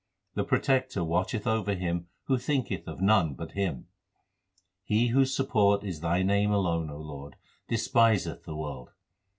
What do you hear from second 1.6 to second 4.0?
him who thinketh of none but Him.